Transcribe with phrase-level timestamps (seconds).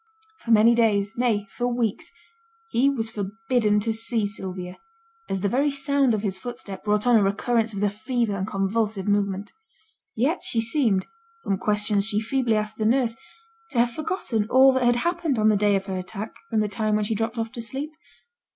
[0.39, 2.09] For many days, nay, for weeks,
[2.69, 4.79] he was forbidden to see Sylvia,
[5.29, 8.47] as the very sound of his footstep brought on a recurrence of the fever and
[8.47, 9.53] convulsive movement.
[10.15, 11.05] Yet she seemed,
[11.43, 13.15] from questions she feebly asked the nurse,
[13.69, 16.67] to have forgotten all that had happened on the day of her attack from the
[16.67, 17.91] time when she dropped off to sleep.